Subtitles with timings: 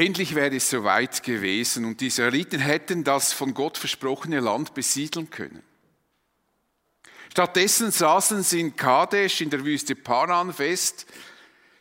[0.00, 5.28] Endlich wäre es soweit gewesen und die Israeliten hätten das von Gott versprochene Land besiedeln
[5.28, 5.62] können.
[7.30, 11.04] Stattdessen saßen sie in Kadesh in der Wüste Paran fest,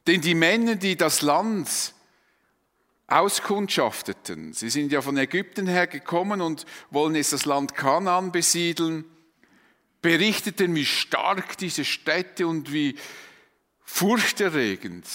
[0.05, 1.93] denn die Männer, die das Land
[3.07, 9.05] auskundschafteten, sie sind ja von Ägypten her gekommen und wollen jetzt das Land Kanaan besiedeln,
[10.01, 12.97] berichteten, wie stark diese Städte und wie
[13.85, 15.05] furchterregend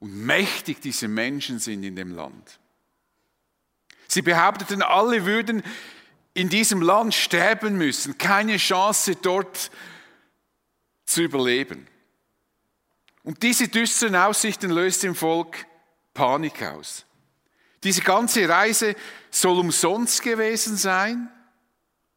[0.00, 2.58] und mächtig diese Menschen sind in dem Land.
[4.06, 5.62] Sie behaupteten, alle würden
[6.34, 9.70] in diesem Land sterben müssen, keine Chance dort
[11.04, 11.86] zu überleben.
[13.22, 15.66] Und diese düsteren Aussichten löst im Volk
[16.14, 17.04] Panik aus.
[17.82, 18.96] Diese ganze Reise
[19.30, 21.28] soll umsonst gewesen sein,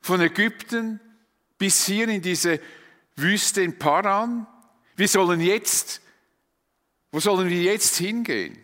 [0.02, 1.00] von Ägypten
[1.58, 2.60] bis hier in diese
[3.16, 4.48] Wüste in Paran.
[4.96, 6.02] Wir sollen jetzt
[7.12, 8.58] wo sollen wir jetzt hingehen?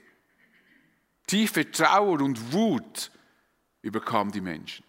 [1.28, 3.12] Tiefe Trauer und Wut
[3.82, 4.86] überkam die Menschen.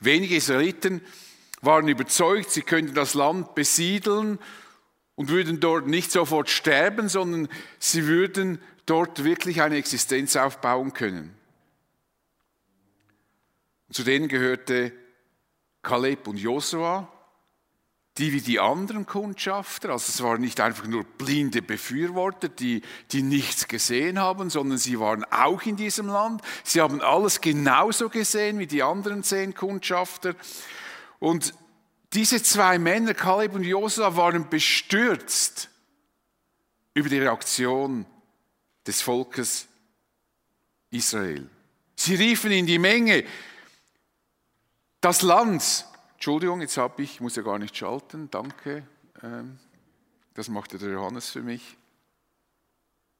[0.00, 1.02] Wenige Israeliten
[1.60, 4.38] waren überzeugt, sie könnten das Land besiedeln
[5.14, 11.36] und würden dort nicht sofort sterben, sondern sie würden dort wirklich eine Existenz aufbauen können.
[13.90, 14.90] zu denen gehörte
[15.82, 17.12] Kaleb und Josua,
[18.18, 23.22] die wie die anderen Kundschafter, also es waren nicht einfach nur blinde Befürworter, die, die
[23.22, 26.42] nichts gesehen haben, sondern sie waren auch in diesem Land.
[26.62, 30.34] Sie haben alles genauso gesehen wie die anderen zehn Kundschafter.
[31.20, 31.54] Und
[32.12, 35.70] diese zwei Männer, Kaleb und Josua, waren bestürzt
[36.92, 38.04] über die Reaktion
[38.86, 39.66] des Volkes
[40.90, 41.48] Israel.
[41.96, 43.24] Sie riefen in die Menge,
[45.00, 45.86] das Land,
[46.22, 48.86] Entschuldigung, jetzt habe ich, muss ja gar nicht schalten, danke.
[49.24, 49.58] Ähm,
[50.34, 51.76] das machte der Johannes für mich.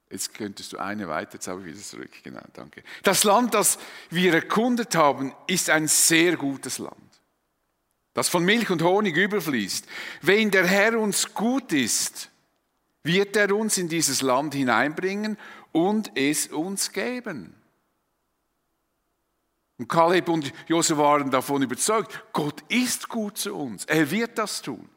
[0.08, 2.12] Jetzt könntest du eine weiter, jetzt habe ich wieder zurück.
[2.22, 2.84] Genau, danke.
[3.02, 3.80] Das Land, das
[4.10, 7.20] wir erkundet haben, ist ein sehr gutes Land,
[8.14, 9.84] das von Milch und Honig überfließt.
[10.20, 12.30] Wenn der Herr uns gut ist,
[13.02, 15.38] wird er uns in dieses Land hineinbringen
[15.72, 17.52] und es uns geben.
[19.78, 23.84] Und Kaleb und Josef waren davon überzeugt, Gott ist gut zu uns.
[23.86, 24.88] Er wird das tun.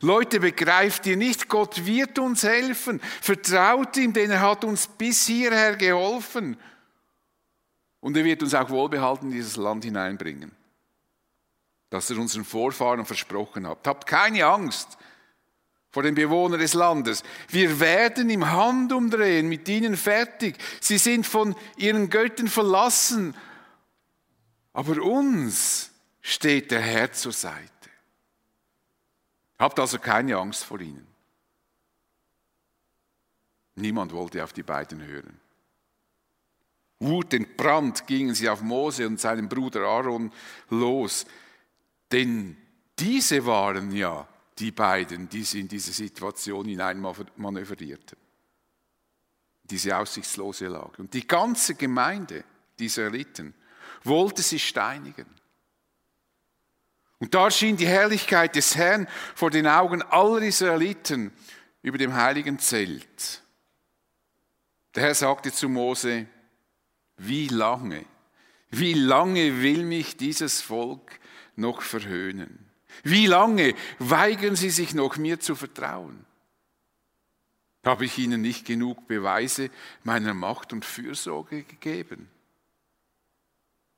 [0.00, 3.00] Leute, begreift ihr nicht, Gott wird uns helfen.
[3.20, 6.56] Vertraut ihm, denn er hat uns bis hierher geholfen.
[8.00, 10.52] Und er wird uns auch wohlbehalten in dieses Land hineinbringen,
[11.90, 13.86] das er unseren Vorfahren versprochen hat.
[13.86, 14.98] Habt keine Angst
[15.96, 17.22] vor den Bewohnern des Landes.
[17.48, 20.58] Wir werden im Handumdrehen mit ihnen fertig.
[20.78, 23.34] Sie sind von ihren Göttern verlassen.
[24.74, 25.90] Aber uns
[26.20, 27.70] steht der Herr zur Seite.
[29.58, 31.06] Habt also keine Angst vor ihnen.
[33.76, 35.40] Niemand wollte auf die beiden hören.
[36.98, 40.30] Wutentbrannt gingen sie auf Mose und seinen Bruder Aaron
[40.68, 41.24] los,
[42.12, 42.58] denn
[42.98, 48.18] diese waren ja die beiden, die sie in diese Situation hineinmanövrierten.
[49.64, 51.02] Diese aussichtslose Lage.
[51.02, 52.44] Und die ganze Gemeinde
[52.78, 53.54] dieser Eliten
[54.04, 55.26] wollte sie steinigen.
[57.18, 61.32] Und da schien die Herrlichkeit des Herrn vor den Augen aller Israeliten
[61.82, 63.42] über dem heiligen Zelt.
[64.94, 66.26] Der Herr sagte zu Mose,
[67.16, 68.04] wie lange,
[68.70, 71.18] wie lange will mich dieses Volk
[71.54, 72.65] noch verhöhnen?
[73.02, 76.24] Wie lange weigern sie sich noch, mir zu vertrauen?
[77.84, 79.70] Habe ich ihnen nicht genug Beweise
[80.02, 82.28] meiner Macht und Fürsorge gegeben?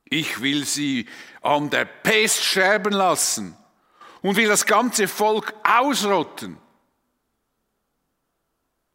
[0.05, 1.07] Ich will sie
[1.41, 3.55] an der Pest sterben lassen
[4.21, 6.57] und will das ganze Volk ausrotten.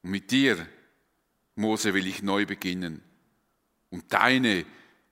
[0.02, 0.66] Und mit dir,
[1.54, 3.02] Mose, will ich neu beginnen
[3.90, 4.66] und deine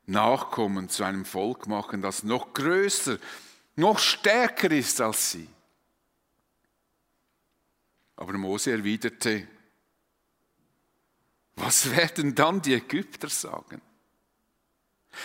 [0.06, 3.19] Nachkommen zu einem Volk machen, das noch größer,
[3.77, 5.49] noch stärker ist als sie.
[8.16, 9.49] Aber Mose erwiderte,
[11.56, 13.81] was werden dann die Ägypter sagen?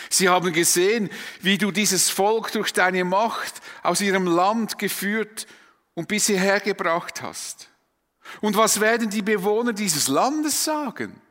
[0.09, 1.09] Sie haben gesehen,
[1.41, 5.47] wie du dieses Volk durch deine Macht aus ihrem Land geführt
[5.93, 7.69] und bis hierher gebracht hast.
[8.41, 11.21] Und was werden die Bewohner dieses Landes sagen?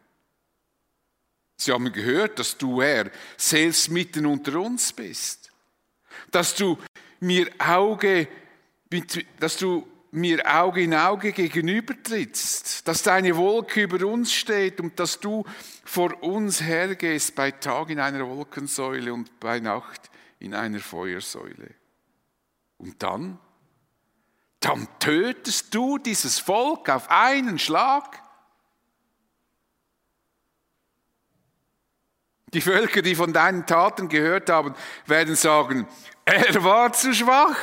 [1.58, 5.50] Sie haben gehört, dass du, Herr, selbst mitten unter uns bist,
[6.31, 6.79] dass du
[7.20, 8.28] mir Auge,
[9.38, 9.86] dass du
[10.16, 15.44] mir Auge in Auge gegenübertrittst, dass deine Wolke über uns steht und dass du
[15.84, 21.74] vor uns hergehst bei Tag in einer Wolkensäule und bei Nacht in einer Feuersäule.
[22.78, 23.38] Und dann,
[24.60, 28.22] dann tötest du dieses Volk auf einen Schlag.
[32.54, 34.74] Die Völker, die von deinen Taten gehört haben,
[35.06, 35.86] werden sagen,
[36.26, 37.56] er war zu schwach,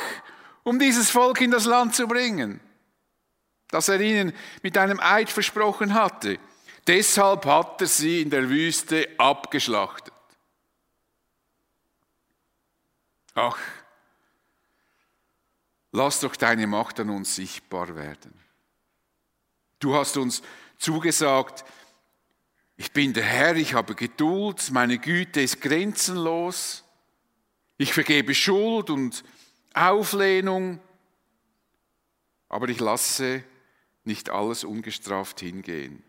[0.62, 2.60] um dieses Volk in das Land zu bringen,
[3.68, 4.32] das er ihnen
[4.62, 6.38] mit einem Eid versprochen hatte.
[6.86, 10.14] Deshalb hat er sie in der Wüste abgeschlachtet.
[13.34, 13.58] Ach,
[15.92, 18.32] lass doch deine Macht an uns sichtbar werden.
[19.78, 20.42] Du hast uns
[20.78, 21.64] zugesagt,
[22.76, 26.83] ich bin der Herr, ich habe Geduld, meine Güte ist grenzenlos,
[27.76, 29.24] ich vergebe Schuld und
[29.72, 30.80] Auflehnung,
[32.48, 33.42] aber ich lasse
[34.04, 36.02] nicht alles ungestraft hingehen.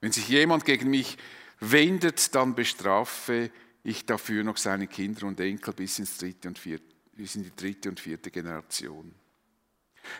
[0.00, 1.18] Wenn sich jemand gegen mich
[1.60, 3.50] wendet, dann bestrafe
[3.82, 7.54] ich dafür noch seine Kinder und Enkel bis, ins dritte und vierte, bis in die
[7.54, 9.14] dritte und vierte Generation.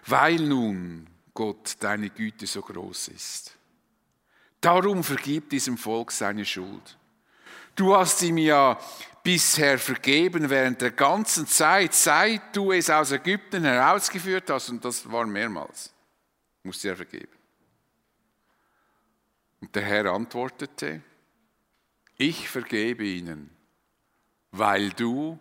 [0.07, 3.57] Weil nun Gott deine Güte so groß ist.
[4.61, 6.99] Darum vergib diesem Volk seine Schuld.
[7.75, 8.79] Du hast ihm ja
[9.23, 15.11] bisher vergeben während der ganzen Zeit, seit du es aus Ägypten herausgeführt hast, und das
[15.11, 15.93] war mehrmals,
[16.63, 17.33] musste er vergeben.
[19.61, 21.03] Und der Herr antwortete,
[22.17, 23.51] ich vergebe ihnen,
[24.51, 25.39] weil du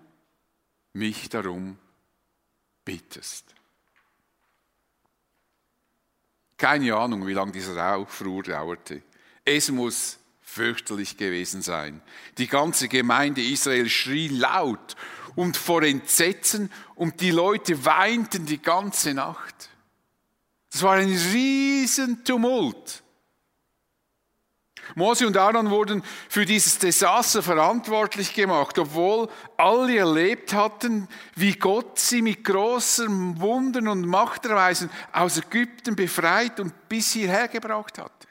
[0.94, 1.77] mich darum
[2.85, 3.53] bittest.
[6.57, 9.03] Keine Ahnung, wie lange dieser Aufruhr dauerte.
[9.44, 12.01] Es muss fürchterlich gewesen sein.
[12.38, 14.95] Die ganze Gemeinde Israel schrie laut
[15.36, 19.69] und vor Entsetzen und die Leute weinten die ganze Nacht.
[20.72, 23.04] Es war ein Riesentumult.
[24.95, 32.00] Mose und Aaron wurden für dieses Desaster verantwortlich gemacht, obwohl alle erlebt hatten, wie Gott
[32.00, 38.28] sie mit großen Wundern und Machterweisen aus Ägypten befreit und bis hierher gebracht hatte.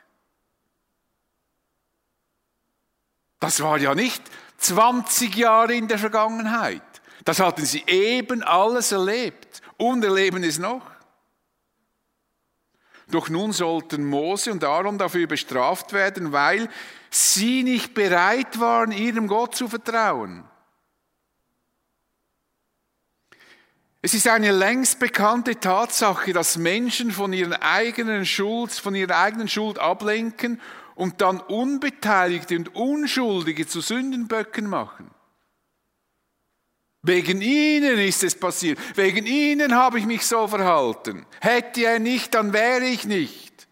[3.43, 4.23] Das war ja nicht
[4.59, 6.81] 20 Jahre in der Vergangenheit.
[7.25, 10.89] Das hatten sie eben alles erlebt und erleben es noch.
[13.11, 16.69] Doch nun sollten Mose und Aaron dafür bestraft werden, weil
[17.11, 20.45] sie nicht bereit waren, ihrem Gott zu vertrauen.
[24.03, 29.49] Es ist eine längst bekannte Tatsache, dass Menschen von, ihren eigenen Schuld, von ihrer eigenen
[29.49, 30.61] Schuld ablenken
[30.95, 35.11] und dann Unbeteiligte und Unschuldige zu Sündenböcken machen.
[37.03, 38.79] Wegen ihnen ist es passiert.
[38.97, 41.27] Wegen ihnen habe ich mich so verhalten.
[41.41, 43.67] Hätte er nicht, dann wäre ich nicht.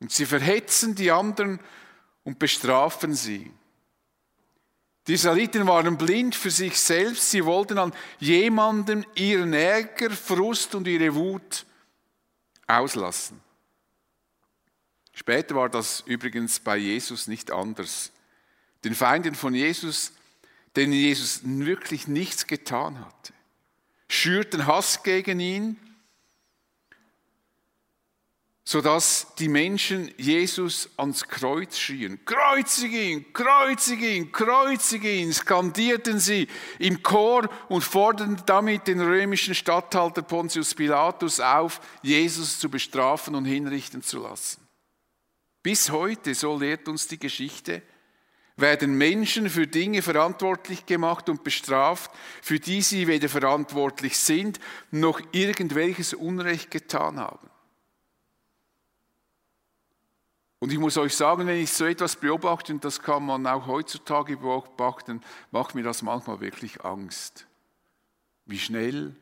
[0.00, 1.58] Und sie verhetzen die anderen
[2.22, 3.50] und bestrafen sie.
[5.08, 7.30] Die Israeliten waren blind für sich selbst.
[7.30, 11.66] Sie wollten an jemandem ihren Ärger, Frust und ihre Wut
[12.66, 13.40] auslassen.
[15.18, 18.12] Später war das übrigens bei Jesus nicht anders.
[18.84, 20.12] Den Feinden von Jesus
[20.78, 23.32] denen Jesus wirklich nichts getan hatte,
[24.08, 25.76] schürten Hass gegen ihn,
[28.64, 32.24] sodass die Menschen Jesus ans Kreuz schrien.
[32.24, 36.46] Kreuzige ihn, kreuzige ihn, kreuzige ihn, skandierten sie
[36.78, 43.46] im Chor und forderten damit den römischen Statthalter Pontius Pilatus auf, Jesus zu bestrafen und
[43.46, 44.67] hinrichten zu lassen.
[45.62, 47.82] Bis heute, so lehrt uns die Geschichte,
[48.56, 52.10] werden Menschen für Dinge verantwortlich gemacht und bestraft,
[52.42, 54.58] für die sie weder verantwortlich sind,
[54.90, 57.48] noch irgendwelches Unrecht getan haben.
[60.60, 63.66] Und ich muss euch sagen, wenn ich so etwas beobachte, und das kann man auch
[63.66, 65.20] heutzutage beobachten,
[65.52, 67.46] macht mir das manchmal wirklich Angst,
[68.44, 69.14] wie schnell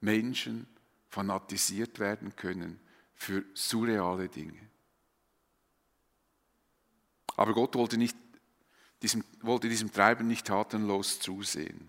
[0.00, 0.66] Menschen
[1.10, 2.80] fanatisiert werden können
[3.14, 4.69] für surreale Dinge.
[7.40, 8.18] Aber Gott wollte nicht
[9.00, 11.88] diesem, wollte diesem Treiben nicht tatenlos zusehen.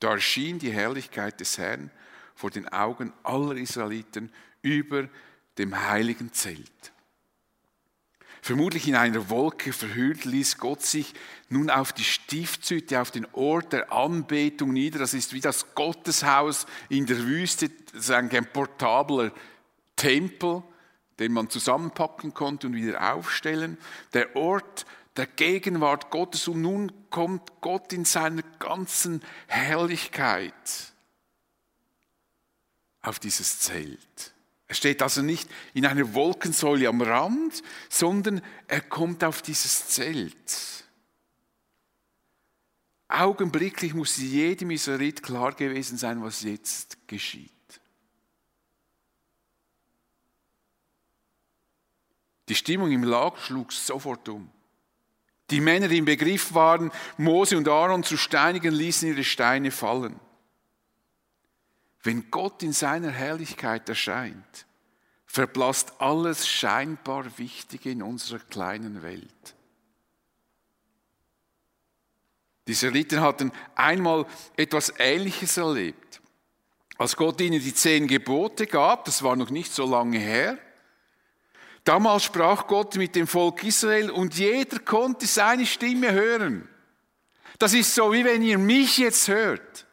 [0.00, 1.92] Da erschien die Herrlichkeit des Herrn
[2.34, 5.08] vor den Augen aller Israeliten über
[5.56, 6.92] dem heiligen Zelt.
[8.42, 11.14] Vermutlich in einer Wolke verhüllt ließ Gott sich
[11.48, 14.98] nun auf die Stiftshütte, auf den Ort der Anbetung nieder.
[14.98, 19.30] Das ist wie das Gotteshaus in der Wüste, das ein portabler
[19.94, 20.64] Tempel,
[21.18, 23.78] den man zusammenpacken konnte und wieder aufstellen.
[24.12, 30.52] Der Ort der Gegenwart Gottes und nun kommt Gott in seiner ganzen Herrlichkeit
[33.02, 34.34] auf dieses Zelt.
[34.68, 40.84] Er steht also nicht in einer Wolkensäule am Rand, sondern er kommt auf dieses Zelt.
[43.08, 47.57] Augenblicklich muss jedem Israelit klar gewesen sein, was jetzt geschieht.
[52.48, 54.50] Die Stimmung im Lager schlug sofort um.
[55.50, 60.20] Die Männer, die im Begriff waren, Mose und Aaron zu steinigen, ließen ihre Steine fallen.
[62.02, 64.66] Wenn Gott in seiner Herrlichkeit erscheint,
[65.26, 69.54] verblasst alles scheinbar Wichtige in unserer kleinen Welt.
[72.66, 74.26] Die Israeliten hatten einmal
[74.56, 76.20] etwas Ähnliches erlebt.
[76.98, 80.58] Als Gott ihnen die zehn Gebote gab, das war noch nicht so lange her,
[81.84, 86.68] damals sprach Gott mit dem Volk Israel und jeder konnte seine Stimme hören.
[87.58, 89.86] Das ist so, wie wenn ihr mich jetzt hört.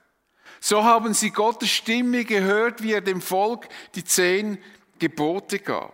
[0.60, 4.58] So haben sie Gottes Stimme gehört, wie er dem Volk die zehn
[5.00, 5.94] Gebote gab.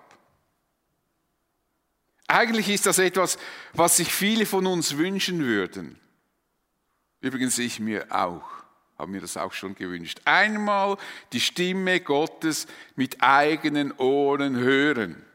[2.28, 3.38] Eigentlich ist das etwas,
[3.74, 6.00] was sich viele von uns wünschen würden.
[7.20, 8.44] Übrigens ich mir auch,
[8.98, 10.22] habe mir das auch schon gewünscht.
[10.24, 10.98] Einmal
[11.34, 15.26] die Stimme Gottes mit eigenen Ohren hören.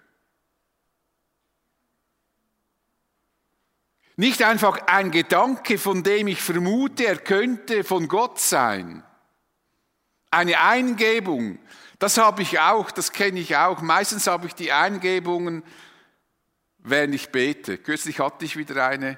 [4.17, 9.05] Nicht einfach ein Gedanke, von dem ich vermute, er könnte von Gott sein.
[10.31, 11.59] Eine Eingebung,
[11.99, 13.83] das habe ich auch, das kenne ich auch.
[13.83, 15.63] Meistens habe ich die Eingebungen,
[16.79, 17.79] während ich bete.
[17.79, 19.17] Kürzlich hatte ich wieder eine,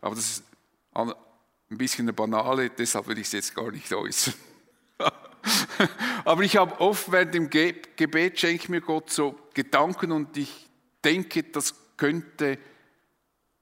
[0.00, 0.44] aber das ist
[0.94, 1.14] ein
[1.68, 4.34] bisschen eine banale, deshalb will ich es jetzt gar nicht äußern.
[6.24, 10.68] Aber ich habe oft während dem Gebet schenke mir Gott so Gedanken und ich
[11.02, 12.58] denke, das könnte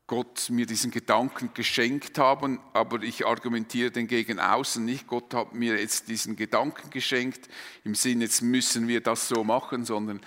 [0.09, 5.07] Gott mir diesen Gedanken geschenkt haben, aber ich argumentiere den gegen außen nicht.
[5.07, 7.47] Gott hat mir jetzt diesen Gedanken geschenkt,
[7.85, 10.21] im Sinne, jetzt müssen wir das so machen, sondern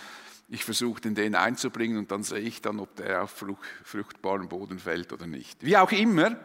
[0.50, 3.44] ich versuche den, den einzubringen und dann sehe ich dann, ob der auf
[3.84, 5.66] fruchtbaren Boden fällt oder nicht.
[5.66, 6.38] Wie auch immer,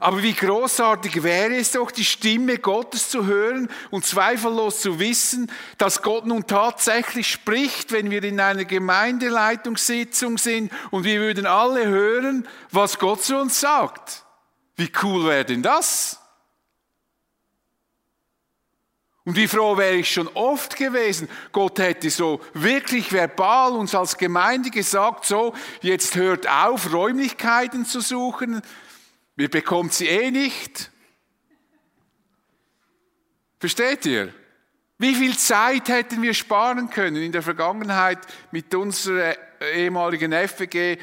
[0.00, 5.50] aber wie großartig wäre es doch, die Stimme Gottes zu hören und zweifellos zu wissen,
[5.78, 11.86] dass Gott nun tatsächlich spricht, wenn wir in einer Gemeindeleitungssitzung sind und wir würden alle
[11.86, 14.24] hören, was Gott zu uns sagt.
[14.76, 16.18] Wie cool wäre denn das?
[19.24, 24.18] Und wie froh wäre ich schon oft gewesen, Gott hätte so wirklich verbal uns als
[24.18, 28.62] Gemeinde gesagt, so, jetzt hört auf, Räumlichkeiten zu suchen,
[29.36, 30.90] Ihr bekommt sie eh nicht.
[33.58, 34.34] Versteht ihr?
[34.98, 38.18] Wie viel Zeit hätten wir sparen können in der Vergangenheit
[38.50, 39.36] mit unserer
[39.74, 40.98] ehemaligen FWG,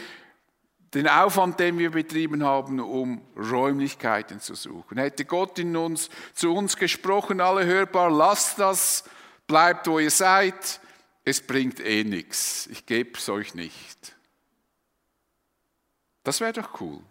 [0.93, 4.97] den Aufwand, den wir betrieben haben, um Räumlichkeiten zu suchen?
[4.97, 9.03] Hätte Gott in uns, zu uns gesprochen, alle hörbar, lasst das,
[9.47, 10.79] bleibt wo ihr seid,
[11.25, 14.15] es bringt eh nichts, ich gebe es euch nicht.
[16.23, 17.01] Das wäre doch cool.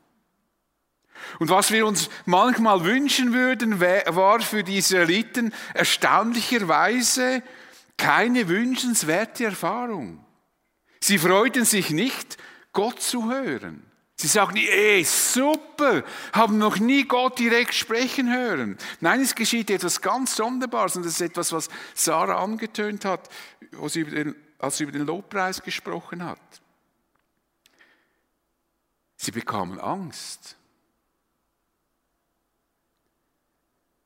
[1.39, 7.43] Und was wir uns manchmal wünschen würden, war für die Israeliten erstaunlicherweise
[7.97, 10.25] keine wünschenswerte Erfahrung.
[11.01, 12.39] Sie freuten sich nicht,
[12.73, 13.85] Gott zu hören.
[14.21, 18.77] Sie sagten, ey, super, haben noch nie Gott direkt sprechen hören.
[19.01, 23.29] Nein, es geschieht etwas ganz Sonderbares und das ist etwas, was Sarah angetönt hat,
[23.81, 26.41] als sie über den, als sie über den Lobpreis gesprochen hat.
[29.17, 30.58] Sie bekamen Angst.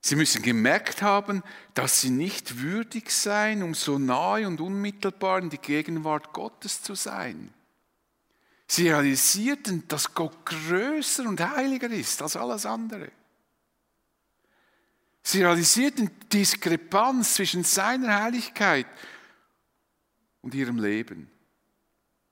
[0.04, 1.44] Sie müssen gemerkt haben,
[1.74, 6.96] dass sie nicht würdig seien, um so nahe und unmittelbar in die Gegenwart Gottes zu
[6.96, 7.54] sein.
[8.66, 13.12] Sie realisierten, dass Gott größer und heiliger ist als alles andere.
[15.22, 18.88] Sie realisierten die Diskrepanz zwischen seiner Heiligkeit
[20.40, 21.30] und ihrem Leben.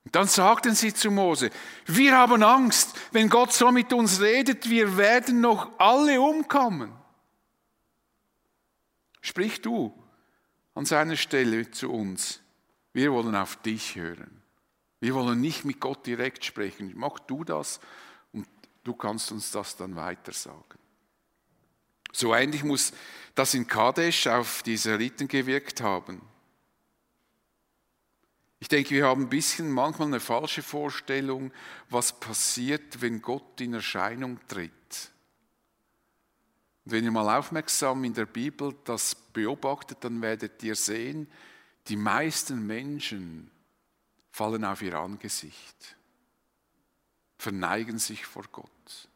[0.03, 1.51] Und dann sagten sie zu Mose,
[1.85, 6.91] wir haben Angst, wenn Gott so mit uns redet, wir werden noch alle umkommen.
[9.21, 9.93] Sprich du
[10.73, 12.41] an seiner Stelle zu uns.
[12.93, 14.41] Wir wollen auf dich hören.
[14.99, 16.91] Wir wollen nicht mit Gott direkt sprechen.
[16.95, 17.79] Mach du das
[18.33, 18.47] und
[18.83, 20.79] du kannst uns das dann weiter sagen.
[22.11, 22.91] So ähnlich muss
[23.35, 26.21] das in Kadesh auf die Israeliten gewirkt haben.
[28.59, 31.51] Ich denke, wir haben ein bisschen manchmal eine falsche Vorstellung,
[31.89, 35.10] was passiert, wenn Gott in Erscheinung tritt.
[36.85, 41.27] Und wenn ihr mal aufmerksam in der Bibel das beobachtet, dann werdet ihr sehen,
[41.87, 43.51] die meisten Menschen
[44.31, 45.95] fallen auf ihr Angesicht,
[47.37, 49.09] verneigen sich vor Gott,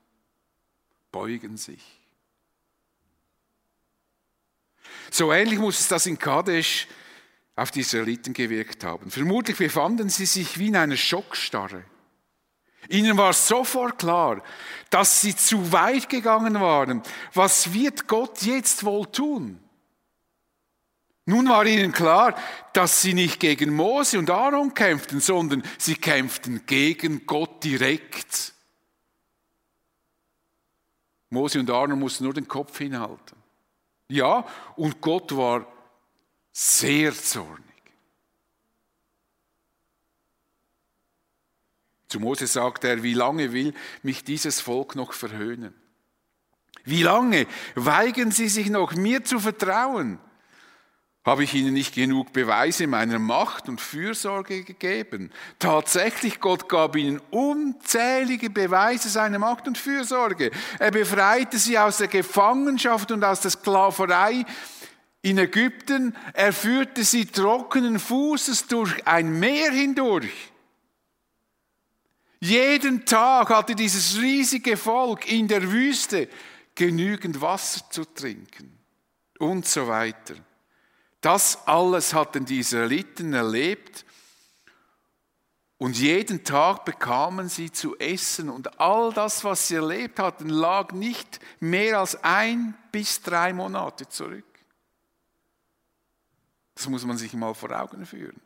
[1.12, 2.02] beugen sich.
[5.12, 6.88] So ähnlich muss es das in Kadesh
[7.56, 9.10] auf die Israeliten gewirkt haben.
[9.10, 11.84] Vermutlich befanden sie sich wie in einer Schockstarre.
[12.90, 14.42] Ihnen war sofort klar,
[14.90, 17.02] dass sie zu weit gegangen waren.
[17.34, 19.60] Was wird Gott jetzt wohl tun?
[21.26, 22.36] Nun war ihnen klar,
[22.74, 28.54] dass sie nicht gegen Mose und Aaron kämpften, sondern sie kämpften gegen Gott direkt.
[31.32, 33.38] Mose und Aaron mussten nur den Kopf hinhalten.
[34.08, 35.66] Ja, und Gott war
[36.52, 37.75] sehr zornig.
[42.08, 45.74] Zu Mose sagt er, wie lange will mich dieses Volk noch verhöhnen?
[46.84, 50.20] Wie lange weigern sie sich noch, mir zu vertrauen?
[51.26, 55.32] Habe ich ihnen nicht genug Beweise meiner Macht und Fürsorge gegeben?
[55.58, 60.52] Tatsächlich, Gott gab ihnen unzählige Beweise seiner Macht und Fürsorge.
[60.78, 64.46] Er befreite sie aus der Gefangenschaft und aus der Sklaverei
[65.24, 66.16] in Ägypten.
[66.34, 70.52] Er führte sie trockenen Fußes durch ein Meer hindurch.
[72.40, 76.30] Jeden Tag hatte dieses riesige Volk in der Wüste
[76.76, 78.78] genügend Wasser zu trinken
[79.40, 80.36] und so weiter.
[81.22, 84.06] Das alles hatten die Israeliten erlebt
[85.78, 90.92] und jeden Tag bekamen sie zu essen und all das, was sie erlebt hatten, lag
[90.92, 94.46] nicht mehr als ein bis drei Monate zurück.
[96.76, 98.40] Das muss man sich mal vor Augen führen.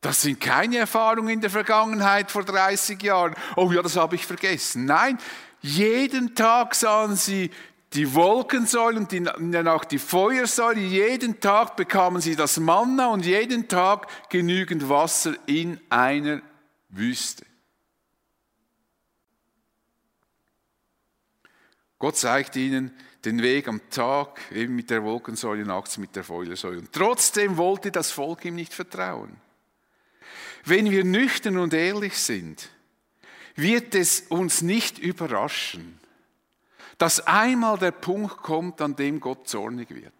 [0.00, 3.34] Das sind keine Erfahrungen in der Vergangenheit vor 30 Jahren.
[3.56, 4.84] Oh ja, das habe ich vergessen.
[4.84, 5.18] Nein,
[5.60, 7.50] jeden Tag sahen sie
[7.92, 10.80] die Wolkensäule und dann auch die Feuersäule.
[10.80, 16.42] Jeden Tag bekamen sie das Manna und jeden Tag genügend Wasser in einer
[16.88, 17.46] Wüste.
[21.98, 26.78] Gott zeigt ihnen den Weg am Tag eben mit der Wolkensäule, nachts mit der Feuersäule.
[26.78, 29.40] Und trotzdem wollte das Volk ihm nicht vertrauen.
[30.66, 32.70] Wenn wir nüchtern und ehrlich sind,
[33.54, 36.00] wird es uns nicht überraschen,
[36.98, 40.12] dass einmal der Punkt kommt, an dem Gott zornig wird.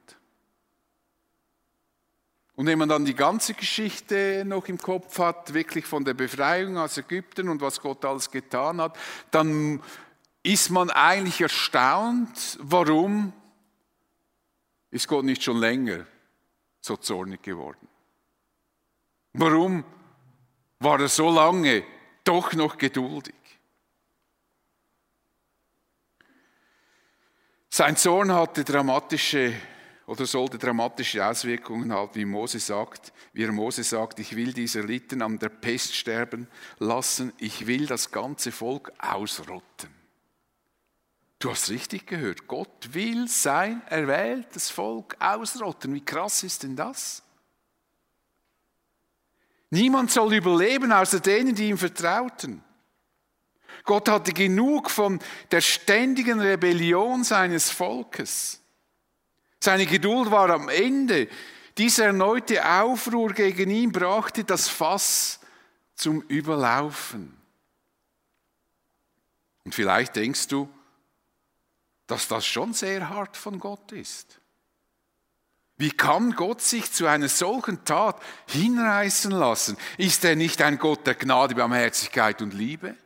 [2.54, 6.78] Und wenn man dann die ganze Geschichte noch im Kopf hat, wirklich von der Befreiung
[6.78, 8.96] aus Ägypten und was Gott alles getan hat,
[9.32, 9.82] dann
[10.44, 13.32] ist man eigentlich erstaunt, warum
[14.92, 16.06] ist Gott nicht schon länger
[16.80, 17.88] so zornig geworden?
[19.32, 19.84] Warum
[20.78, 21.84] war er so lange
[22.24, 23.34] doch noch geduldig.
[27.70, 29.54] Sein Zorn hatte dramatische
[30.06, 34.80] oder sollte dramatische Auswirkungen haben, wie Mose sagt, wie er Mose sagt, ich will diese
[34.80, 39.90] Litten an der Pest sterben lassen, ich will das ganze Volk ausrotten.
[41.38, 45.94] Du hast richtig gehört, Gott will sein erwähltes Volk ausrotten.
[45.94, 47.22] Wie krass ist denn das?
[49.70, 52.62] Niemand soll überleben außer denen, die ihm vertrauten.
[53.84, 58.60] Gott hatte genug von der ständigen Rebellion seines Volkes.
[59.60, 61.28] Seine Geduld war am Ende.
[61.78, 65.40] Dieser erneute Aufruhr gegen ihn brachte das Fass
[65.94, 67.36] zum Überlaufen.
[69.64, 70.68] Und vielleicht denkst du,
[72.06, 74.40] dass das schon sehr hart von Gott ist.
[75.78, 79.76] Wie kann Gott sich zu einer solchen Tat hinreißen lassen?
[79.98, 82.96] Ist er nicht ein Gott der Gnade, Barmherzigkeit und Liebe?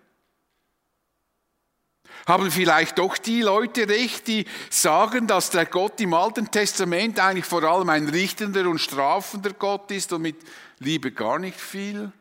[2.27, 7.47] Haben vielleicht doch die Leute recht, die sagen, dass der Gott im Alten Testament eigentlich
[7.47, 10.37] vor allem ein richtender und strafender Gott ist und mit
[10.79, 12.13] Liebe gar nicht viel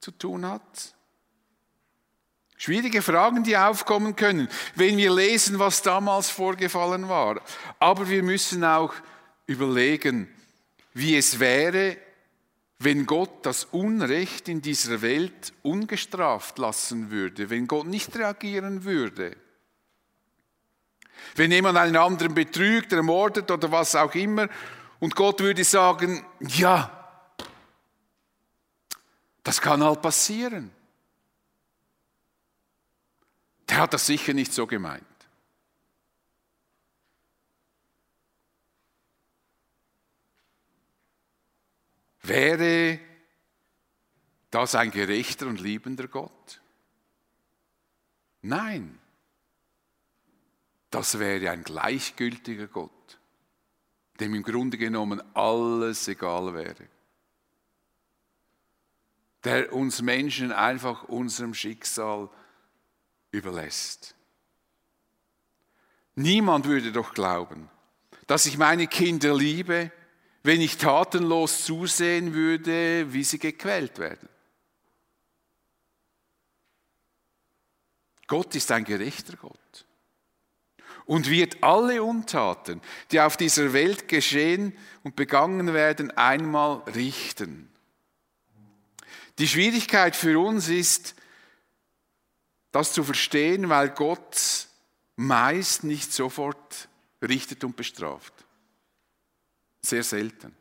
[0.00, 0.93] zu tun hat?
[2.56, 7.40] Schwierige Fragen, die aufkommen können, wenn wir lesen, was damals vorgefallen war.
[7.78, 8.94] Aber wir müssen auch
[9.46, 10.28] überlegen,
[10.92, 11.96] wie es wäre,
[12.78, 19.36] wenn Gott das Unrecht in dieser Welt ungestraft lassen würde, wenn Gott nicht reagieren würde.
[21.34, 24.48] Wenn jemand einen anderen betrügt, ermordet oder was auch immer
[25.00, 26.90] und Gott würde sagen, ja,
[29.42, 30.70] das kann halt passieren.
[33.68, 35.04] Der hat das sicher nicht so gemeint.
[42.22, 42.98] Wäre
[44.50, 46.62] das ein gerechter und liebender Gott?
[48.40, 48.98] Nein,
[50.90, 53.18] das wäre ein gleichgültiger Gott,
[54.20, 56.88] dem im Grunde genommen alles egal wäre,
[59.44, 62.30] der uns Menschen einfach unserem Schicksal
[63.34, 64.14] überlässt.
[66.14, 67.68] Niemand würde doch glauben,
[68.26, 69.90] dass ich meine Kinder liebe,
[70.42, 74.28] wenn ich tatenlos zusehen würde, wie sie gequält werden.
[78.26, 79.86] Gott ist ein gerechter Gott
[81.06, 87.70] und wird alle Untaten, die auf dieser Welt geschehen und begangen werden, einmal richten.
[89.38, 91.16] Die Schwierigkeit für uns ist,
[92.74, 94.66] das zu verstehen, weil Gott
[95.14, 96.88] meist nicht sofort
[97.22, 98.34] richtet und bestraft.
[99.80, 100.56] Sehr selten.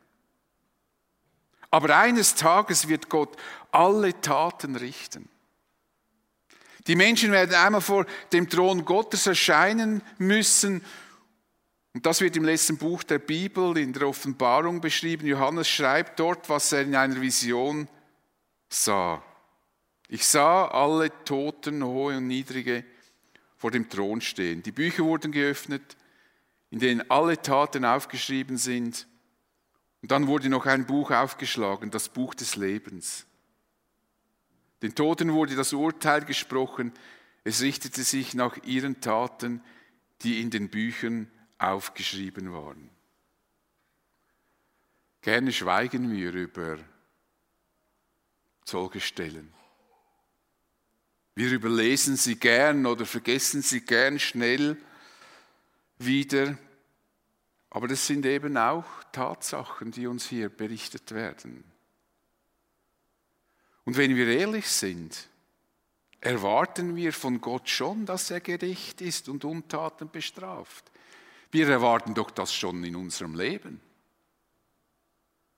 [1.71, 3.35] Aber eines Tages wird Gott
[3.71, 5.27] alle Taten richten.
[6.85, 10.85] Die Menschen werden einmal vor dem Thron Gottes erscheinen müssen.
[11.93, 15.25] Und das wird im letzten Buch der Bibel in der Offenbarung beschrieben.
[15.25, 17.87] Johannes schreibt dort, was er in einer Vision
[18.69, 19.23] sah.
[20.13, 22.85] Ich sah alle Toten, hohe und niedrige,
[23.57, 24.61] vor dem Thron stehen.
[24.61, 25.97] Die Bücher wurden geöffnet,
[26.69, 29.07] in denen alle Taten aufgeschrieben sind.
[30.03, 33.25] Und dann wurde noch ein Buch aufgeschlagen, das Buch des Lebens.
[34.83, 36.93] Den Toten wurde das Urteil gesprochen,
[37.43, 39.63] es richtete sich nach ihren Taten,
[40.21, 42.91] die in den Büchern aufgeschrieben waren.
[45.21, 46.77] Gerne schweigen wir über
[48.63, 49.51] solche Stellen.
[51.35, 54.77] Wir überlesen sie gern oder vergessen sie gern schnell
[55.97, 56.57] wieder.
[57.69, 61.63] Aber das sind eben auch Tatsachen, die uns hier berichtet werden.
[63.83, 65.27] Und wenn wir ehrlich sind,
[66.21, 70.91] erwarten wir von Gott schon, dass er gerecht ist und Untaten bestraft.
[71.51, 73.81] Wir erwarten doch das schon in unserem Leben.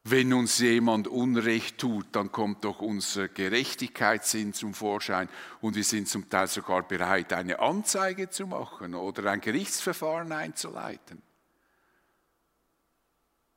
[0.07, 5.27] Wenn uns jemand Unrecht tut, dann kommt doch unser Gerechtigkeitssinn zum Vorschein
[5.61, 11.23] und wir sind zum Teil sogar bereit, eine Anzeige zu machen oder ein Gerichtsverfahren einzuleiten.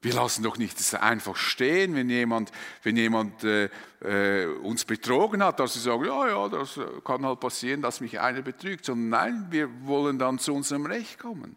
[0.01, 2.51] Wir lassen doch nicht das einfach stehen, wenn jemand,
[2.83, 3.69] wenn jemand äh,
[4.01, 8.21] äh, uns betrogen hat, dass wir sagen, ja, ja, das kann halt passieren, dass mich
[8.21, 11.57] einer betrügt, sondern nein, wir wollen dann zu unserem Recht kommen.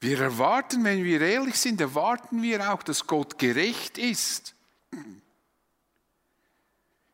[0.00, 4.54] Wir erwarten, wenn wir ehrlich sind, erwarten wir auch, dass Gott gerecht ist.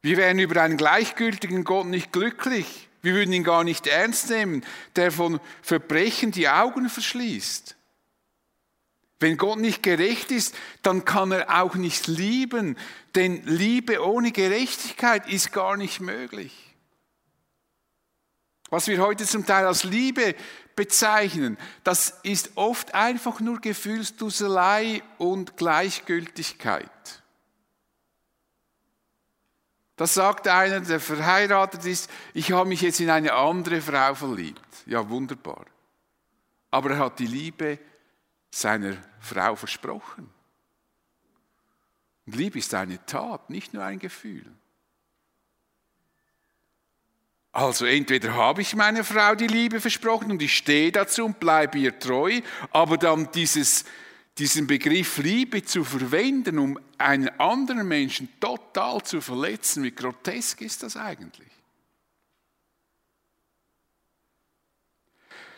[0.03, 2.89] Wir wären über einen gleichgültigen Gott nicht glücklich.
[3.01, 4.65] Wir würden ihn gar nicht ernst nehmen,
[4.97, 7.75] der von Verbrechen die Augen verschließt.
[9.21, 12.77] Wenn Gott nicht gerecht ist, dann kann er auch nicht lieben,
[13.15, 16.64] denn Liebe ohne Gerechtigkeit ist gar nicht möglich.
[18.71, 20.35] Was wir heute zum Teil als Liebe
[20.75, 26.91] bezeichnen, das ist oft einfach nur Gefühlsduselei und Gleichgültigkeit.
[29.97, 34.61] Das sagt einer, der verheiratet ist, ich habe mich jetzt in eine andere Frau verliebt.
[34.87, 35.67] Ja, wunderbar.
[36.71, 37.79] Aber er hat die Liebe
[38.51, 40.29] seiner Frau versprochen.
[42.27, 44.45] Und Liebe ist eine Tat, nicht nur ein Gefühl.
[47.55, 51.79] Also entweder habe ich meiner Frau die Liebe versprochen und ich stehe dazu und bleibe
[51.79, 52.41] ihr treu,
[52.73, 53.85] aber dann dieses,
[54.39, 60.83] diesen Begriff Liebe zu verwenden, um einen anderen Menschen total zu verletzen, wie grotesk ist
[60.83, 61.47] das eigentlich?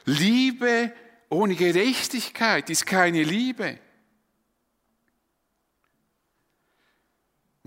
[0.04, 0.92] Liebe
[1.30, 3.78] ohne Gerechtigkeit ist keine Liebe.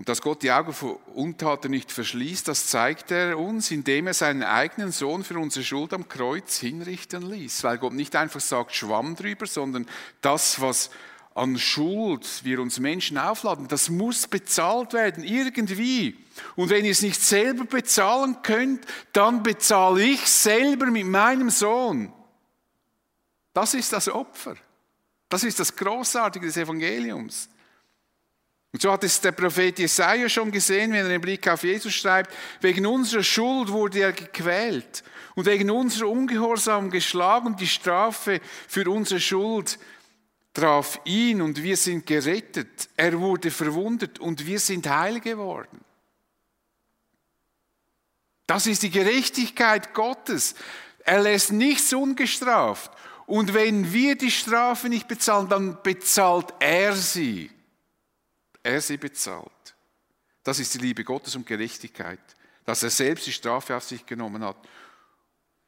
[0.00, 4.14] Und dass Gott die Augen vor Untaten nicht verschließt, das zeigt er uns, indem er
[4.14, 7.64] seinen eigenen Sohn für unsere Schuld am Kreuz hinrichten ließ.
[7.64, 9.84] Weil Gott nicht einfach sagt, Schwamm drüber, sondern
[10.22, 10.88] das, was
[11.34, 16.16] an Schuld wir uns Menschen aufladen, das muss bezahlt werden, irgendwie.
[16.56, 22.10] Und wenn ihr es nicht selber bezahlen könnt, dann bezahle ich selber mit meinem Sohn.
[23.52, 24.56] Das ist das Opfer.
[25.28, 27.50] Das ist das Großartige des Evangeliums.
[28.72, 31.92] Und so hat es der Prophet Jesaja schon gesehen, wenn er den Blick auf Jesus
[31.92, 35.02] schreibt, wegen unserer Schuld wurde er gequält
[35.34, 37.56] und wegen unserer Ungehorsam geschlagen.
[37.56, 39.78] Die Strafe für unsere Schuld
[40.54, 42.88] traf ihn und wir sind gerettet.
[42.96, 45.80] Er wurde verwundet und wir sind heil geworden.
[48.46, 50.54] Das ist die Gerechtigkeit Gottes.
[51.04, 52.92] Er lässt nichts ungestraft.
[53.26, 57.50] Und wenn wir die Strafe nicht bezahlen, dann bezahlt er sie
[58.62, 59.74] er sie bezahlt.
[60.42, 62.20] Das ist die Liebe Gottes und Gerechtigkeit,
[62.64, 64.56] dass er selbst die Strafe auf sich genommen hat,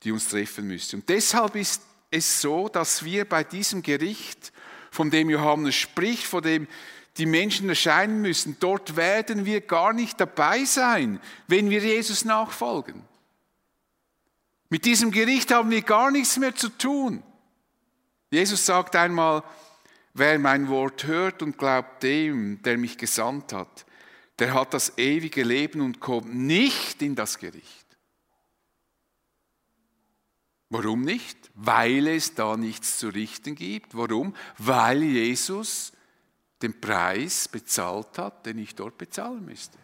[0.02, 0.96] die uns treffen müsste.
[0.96, 4.52] Und deshalb ist es so, dass wir bei diesem Gericht,
[4.90, 6.68] von dem Johannes spricht, von dem
[7.16, 13.02] die Menschen erscheinen müssen, dort werden wir gar nicht dabei sein, wenn wir Jesus nachfolgen.
[14.70, 17.22] Mit diesem Gericht haben wir gar nichts mehr zu tun.
[18.30, 19.42] Jesus sagt einmal,
[20.14, 23.86] Wer mein Wort hört und glaubt dem, der mich gesandt hat,
[24.38, 27.86] der hat das ewige Leben und kommt nicht in das Gericht.
[30.68, 31.50] Warum nicht?
[31.54, 33.94] Weil es da nichts zu richten gibt.
[33.94, 34.34] Warum?
[34.58, 35.92] Weil Jesus
[36.62, 39.78] den Preis bezahlt hat, den ich dort bezahlen müsste.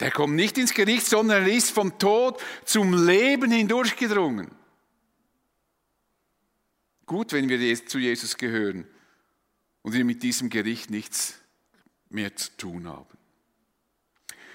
[0.00, 4.50] Der kommt nicht ins Gericht, sondern er ist vom Tod zum Leben hindurchgedrungen.
[7.12, 8.86] Gut, wenn wir zu Jesus gehören
[9.82, 11.38] und wir mit diesem Gericht nichts
[12.08, 13.18] mehr zu tun haben.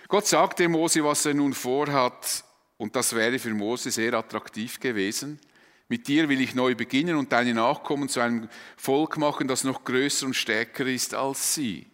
[0.08, 2.44] Gott sagte Mose, was er nun vorhat,
[2.78, 5.40] und das wäre für Mose sehr attraktiv gewesen.
[5.88, 9.84] Mit dir will ich neu beginnen und deine Nachkommen zu einem Volk machen, das noch
[9.84, 11.86] größer und stärker ist als sie.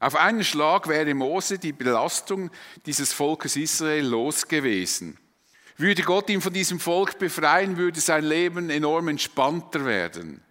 [0.00, 2.50] Auf einen Schlag wäre Mose die Belastung
[2.84, 5.16] dieses Volkes Israel los gewesen.
[5.76, 10.42] Würde Gott ihn von diesem Volk befreien, würde sein Leben enorm entspannter werden.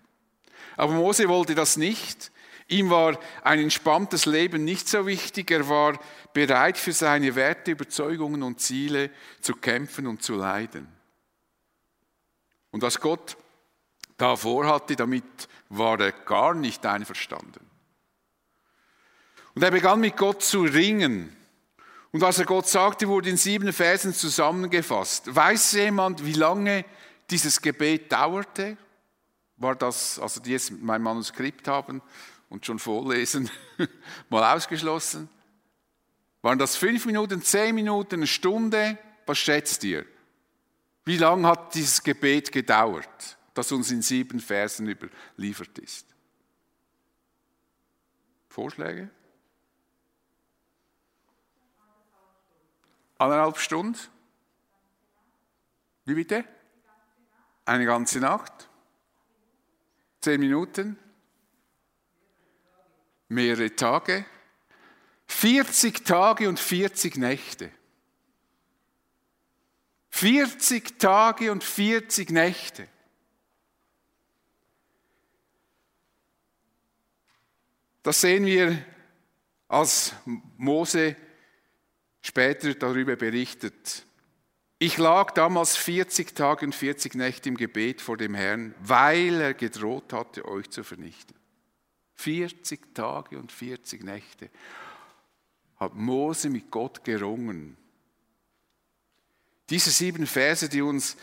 [0.78, 2.32] Aber Mose wollte das nicht.
[2.68, 5.52] Ihm war ein entspanntes Leben nicht so wichtig.
[5.52, 6.00] Er war
[6.34, 10.88] bereit für seine Werte, Überzeugungen und Ziele zu kämpfen und zu leiden.
[12.72, 13.38] Und was Gott
[14.18, 15.26] da vorhatte, damit
[15.70, 17.66] war er gar nicht einverstanden.
[19.54, 21.36] Und er begann mit Gott zu ringen.
[22.12, 25.34] Und was er Gott sagte, wurde in sieben Versen zusammengefasst.
[25.34, 26.84] Weiß jemand, wie lange
[27.30, 28.78] dieses Gebet dauerte?
[29.56, 32.02] War das, also die jetzt mein Manuskript haben
[32.50, 33.50] und schon vorlesen,
[34.30, 35.30] mal ausgeschlossen?
[36.42, 38.98] Waren das fünf Minuten, zehn Minuten, eine Stunde?
[39.26, 40.06] Was schätzt ihr?
[41.06, 46.08] Wie lange hat dieses Gebet gedauert, das uns in sieben Versen überliefert ist?
[48.50, 49.10] Vorschläge?
[53.22, 54.00] Eineinhalb Stunden?
[56.06, 56.44] Wie bitte?
[57.66, 58.68] Eine ganze Nacht?
[60.22, 60.98] Zehn Minuten?
[63.28, 64.26] Mehrere Tage?
[65.28, 67.70] 40 Tage und 40 Nächte.
[70.10, 72.88] 40 Tage und 40 Nächte.
[78.02, 78.84] Das sehen wir,
[79.68, 80.16] als
[80.58, 81.16] Mose
[82.22, 84.06] später darüber berichtet.
[84.80, 89.54] Ich lag damals 40 Tage und 40 Nächte im Gebet vor dem Herrn, weil er
[89.54, 91.36] gedroht hatte, euch zu vernichten.
[92.16, 94.50] 40 Tage und 40 Nächte
[95.78, 97.76] hat Mose mit Gott gerungen.
[99.70, 101.18] Diese sieben Verse, die uns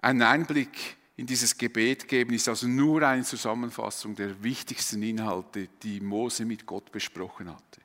[0.00, 6.00] einen Einblick in dieses Gebet geben, ist also nur eine Zusammenfassung der wichtigsten Inhalte, die
[6.00, 7.80] Mose mit Gott besprochen hatte.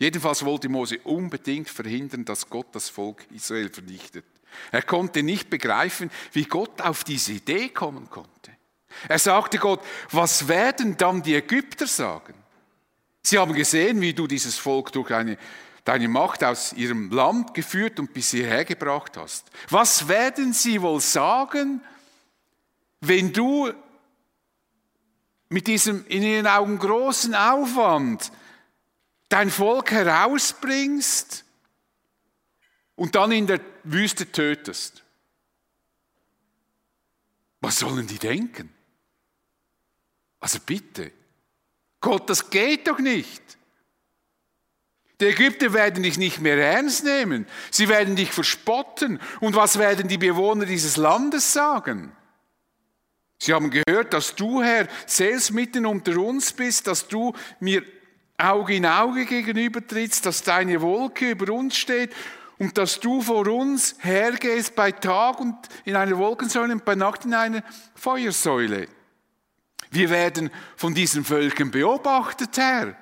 [0.00, 4.24] Jedenfalls wollte Mose unbedingt verhindern, dass Gott das Volk Israel vernichtet.
[4.72, 8.50] Er konnte nicht begreifen, wie Gott auf diese Idee kommen konnte.
[9.08, 12.32] Er sagte Gott, was werden dann die Ägypter sagen?
[13.22, 15.36] Sie haben gesehen, wie du dieses Volk durch eine,
[15.84, 19.50] deine Macht aus ihrem Land geführt und bis hierher gebracht hast.
[19.68, 21.82] Was werden sie wohl sagen,
[23.02, 23.70] wenn du
[25.50, 28.32] mit diesem in ihren Augen großen Aufwand
[29.30, 31.44] dein Volk herausbringst
[32.96, 35.02] und dann in der Wüste tötest?
[37.62, 38.74] Was sollen die denken?
[40.40, 41.12] Also bitte.
[42.00, 43.42] Gott, das geht doch nicht.
[45.20, 47.46] Die Ägypter werden dich nicht mehr ernst nehmen.
[47.70, 49.20] Sie werden dich verspotten.
[49.40, 52.16] Und was werden die Bewohner dieses Landes sagen?
[53.38, 57.84] Sie haben gehört, dass du, Herr, selbst mitten unter uns bist, dass du mir
[58.40, 62.14] Auge in Auge gegenüber trittst, dass deine Wolke über uns steht
[62.58, 67.24] und dass du vor uns hergehst bei Tag und in einer Wolkensäule und bei Nacht
[67.24, 67.62] in einer
[67.94, 68.88] Feuersäule.
[69.90, 72.96] Wir werden von diesen Völkern beobachtet, Herr.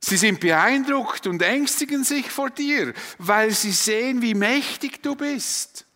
[0.00, 5.86] Sie sind beeindruckt und ängstigen sich vor dir, weil sie sehen, wie mächtig du bist.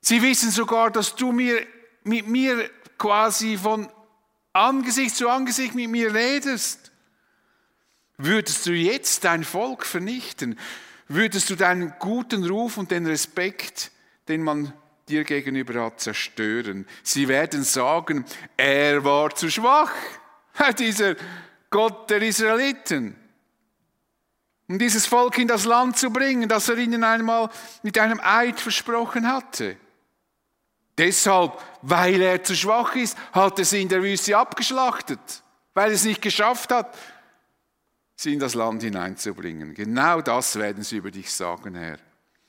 [0.00, 1.66] Sie wissen sogar, dass du mir,
[2.04, 3.88] mit mir quasi von
[4.56, 6.90] Angesicht zu Angesicht mit mir redest.
[8.18, 10.58] Würdest du jetzt dein Volk vernichten?
[11.08, 13.90] Würdest du deinen guten Ruf und den Respekt,
[14.28, 14.72] den man
[15.08, 16.86] dir gegenüber hat, zerstören.
[17.02, 18.24] Sie werden sagen,
[18.56, 19.92] er war zu schwach,
[20.78, 21.14] dieser
[21.70, 23.16] Gott der Israeliten.
[24.68, 27.50] Um dieses Volk in das Land zu bringen, das er ihnen einmal
[27.84, 29.76] mit einem Eid versprochen hatte.
[30.98, 35.42] Deshalb, weil er zu schwach ist, hat er sie in der Wüste abgeschlachtet,
[35.74, 36.96] weil er es nicht geschafft hat,
[38.16, 39.74] sie in das Land hineinzubringen.
[39.74, 41.98] Genau das werden sie über dich sagen, Herr.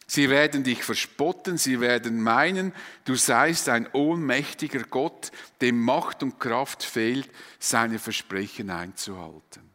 [0.09, 2.71] Sie werden dich verspotten, sie werden meinen,
[3.03, 7.29] du seist ein ohnmächtiger Gott, dem Macht und Kraft fehlt,
[7.59, 9.69] seine Versprechen einzuhalten.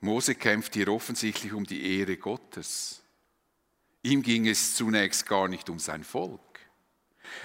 [0.00, 3.02] Mose kämpft hier offensichtlich um die Ehre Gottes.
[4.02, 6.40] Ihm ging es zunächst gar nicht um sein Volk.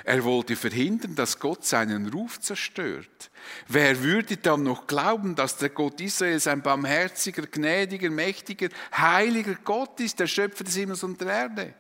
[0.04, 3.32] Er wollte verhindern, dass Gott seinen Ruf zerstört.
[3.67, 10.00] Wer würde dann noch glauben, dass der Gott Israels ein barmherziger, gnädiger, mächtiger, heiliger Gott
[10.00, 11.74] ist, der Schöpfer des Himmels und der Erde?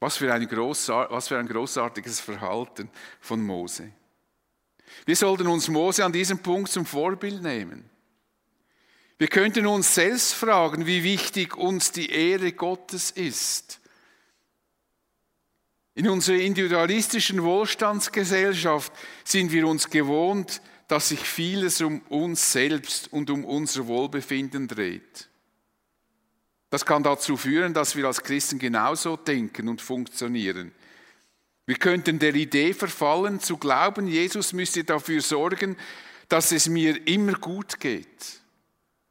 [0.00, 2.88] Was für ein, was für ein großartiges Verhalten
[3.20, 3.92] von Mose.
[5.04, 7.88] Wir sollten uns Mose an diesem Punkt zum Vorbild nehmen.
[9.18, 13.79] Wir könnten uns selbst fragen, wie wichtig uns die Ehre Gottes ist.
[16.00, 18.90] In unserer individualistischen Wohlstandsgesellschaft
[19.22, 25.28] sind wir uns gewohnt, dass sich vieles um uns selbst und um unser Wohlbefinden dreht.
[26.70, 30.72] Das kann dazu führen, dass wir als Christen genauso denken und funktionieren.
[31.66, 35.76] Wir könnten der Idee verfallen, zu glauben, Jesus müsste dafür sorgen,
[36.30, 38.39] dass es mir immer gut geht.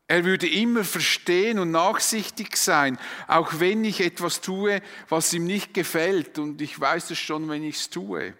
[0.10, 5.76] Er würde immer verstehen und nachsichtig sein, auch wenn ich etwas tue, was ihm nicht
[5.76, 6.40] gefällt.
[6.40, 8.34] Und ich weiß es schon, wenn ich es tue.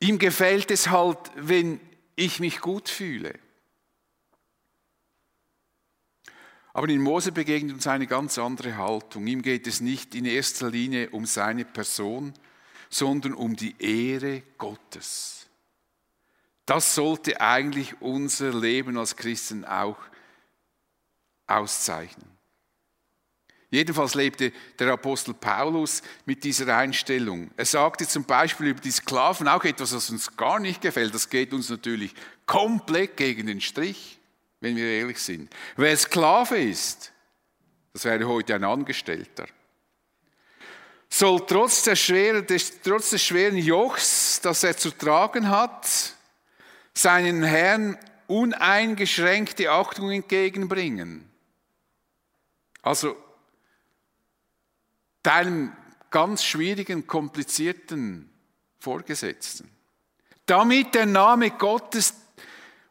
[0.00, 1.78] Ihm gefällt es halt, wenn
[2.16, 3.38] ich mich gut fühle.
[6.72, 9.28] Aber in Mose begegnet uns eine ganz andere Haltung.
[9.28, 12.34] Ihm geht es nicht in erster Linie um seine Person,
[12.88, 15.46] sondern um die Ehre Gottes.
[16.66, 19.96] Das sollte eigentlich unser Leben als Christen auch
[21.50, 22.30] auszeichnen.
[23.70, 27.50] Jedenfalls lebte der Apostel Paulus mit dieser Einstellung.
[27.56, 31.14] Er sagte zum Beispiel über die Sklaven auch etwas, was uns gar nicht gefällt.
[31.14, 32.12] Das geht uns natürlich
[32.46, 34.18] komplett gegen den Strich,
[34.60, 35.54] wenn wir ehrlich sind.
[35.76, 37.12] Wer Sklave ist,
[37.92, 39.46] das wäre heute ein Angestellter,
[41.08, 45.88] soll trotz, der schweren, des, trotz des schweren Jochs, das er zu tragen hat,
[46.92, 51.29] seinen Herrn uneingeschränkte Achtung entgegenbringen.
[52.82, 53.16] Also
[55.22, 55.72] deinem
[56.10, 58.30] ganz schwierigen, komplizierten
[58.78, 59.70] Vorgesetzten.
[60.46, 62.14] Damit der Name Gottes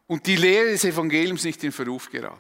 [0.07, 2.39] und die Lehre des Evangeliums nicht in Verruf geraten.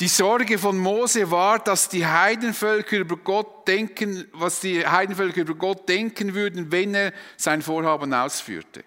[0.00, 5.56] Die Sorge von Mose war, dass die Heidenvölker über Gott denken, was die Heidenvölker über
[5.56, 8.84] Gott denken würden, wenn er sein Vorhaben ausführte.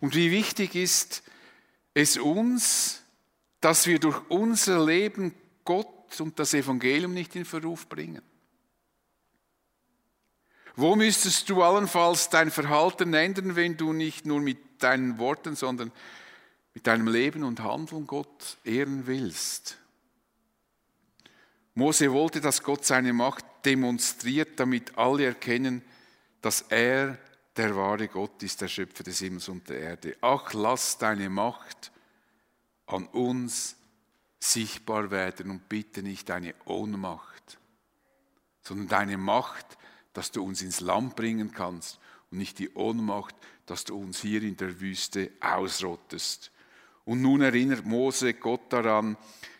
[0.00, 1.22] Und wie wichtig ist
[1.92, 3.02] es uns,
[3.60, 8.22] dass wir durch unser Leben Gott und das Evangelium nicht in Verruf bringen?
[10.76, 15.90] Wo müsstest du allenfalls dein Verhalten ändern, wenn du nicht nur mit deinen Worten, sondern
[16.72, 19.76] mit deinem Leben und Handeln Gott ehren willst?
[21.74, 25.82] Mose wollte, dass Gott seine Macht demonstriert, damit alle erkennen,
[26.42, 27.18] dass er
[27.56, 30.16] der wahre Gott ist, der Schöpfer des Himmels und der Erde.
[30.20, 31.90] Ach, lass deine Macht
[32.88, 33.76] an uns
[34.40, 37.58] sichtbar werden und bitte nicht deine Ohnmacht,
[38.62, 39.78] sondern deine Macht,
[40.12, 43.34] dass du uns ins Land bringen kannst und nicht die Ohnmacht,
[43.66, 46.50] dass du uns hier in der Wüste ausrottest.
[47.04, 49.16] Und nun erinnert Mose Gott daran,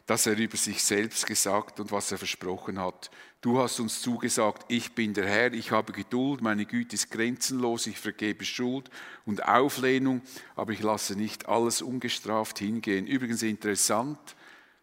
[0.09, 3.11] dass er über sich selbst gesagt und was er versprochen hat.
[3.43, 7.87] Du hast uns zugesagt, ich bin der Herr, ich habe Geduld, meine Güte ist grenzenlos,
[7.87, 8.89] ich vergebe Schuld
[9.27, 10.23] und Auflehnung,
[10.57, 13.07] aber ich lasse nicht alles ungestraft hingehen.
[13.07, 14.19] Übrigens interessant,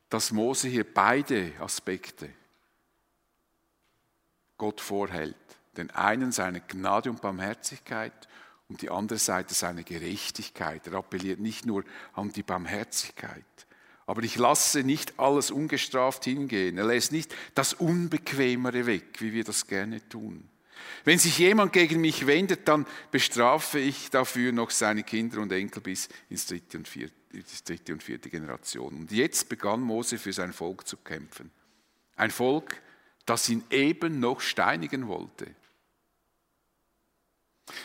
[0.09, 2.29] dass Mose hier beide Aspekte
[4.59, 5.35] Gott vorhält.
[5.75, 8.27] Den einen seine Gnade und Barmherzigkeit
[8.69, 10.85] und die andere Seite seine Gerechtigkeit.
[10.85, 11.83] Er appelliert nicht nur
[12.13, 13.43] an die Barmherzigkeit,
[14.05, 16.77] aber ich lasse nicht alles ungestraft hingehen.
[16.77, 20.47] Er lässt nicht das Unbequemere weg, wie wir das gerne tun.
[21.03, 25.81] Wenn sich jemand gegen mich wendet, dann bestrafe ich dafür noch seine Kinder und Enkel
[25.81, 27.13] bis ins dritte und vierte,
[27.65, 28.93] dritte und vierte Generation.
[28.93, 31.51] Und jetzt begann Mose für sein Volk zu kämpfen.
[32.15, 32.81] Ein Volk,
[33.25, 35.47] das ihn eben noch steinigen wollte.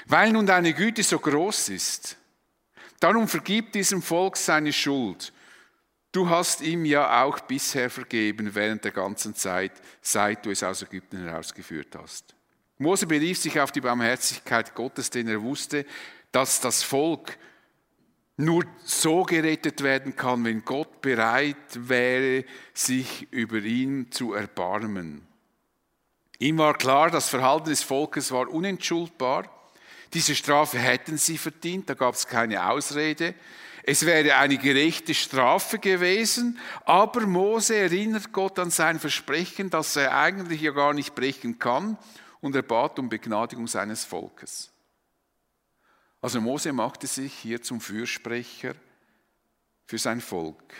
[0.06, 2.16] Weil nun deine Güte so groß ist,
[3.00, 5.32] darum vergib diesem Volk seine Schuld
[6.12, 10.82] Du hast ihm ja auch bisher vergeben während der ganzen Zeit, seit du es aus
[10.82, 12.34] Ägypten herausgeführt hast.
[12.78, 15.84] Mose berief sich auf die Barmherzigkeit Gottes, denn er wusste,
[16.32, 17.38] dass das Volk
[18.36, 25.26] nur so gerettet werden kann, wenn Gott bereit wäre, sich über ihn zu erbarmen.
[26.38, 29.44] Ihm war klar, das Verhalten des Volkes war unentschuldbar.
[30.14, 33.34] Diese Strafe hätten sie verdient, da gab es keine Ausrede.
[33.90, 40.16] Es wäre eine gerechte Strafe gewesen, aber Mose erinnert Gott an sein Versprechen, dass er
[40.16, 41.98] eigentlich ja gar nicht brechen kann
[42.40, 44.70] und er bat um Begnadigung seines Volkes.
[46.20, 48.76] Also Mose machte sich hier zum Fürsprecher
[49.86, 50.72] für sein Volk,